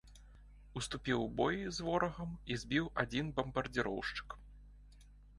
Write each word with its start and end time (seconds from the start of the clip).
Уступіў 0.79 1.19
у 1.25 1.25
бой 1.41 1.57
з 1.79 1.83
ворагам 1.87 2.31
і 2.53 2.57
збіў 2.61 2.85
адзін 3.03 3.29
бамбардзіроўшчык. 3.41 4.35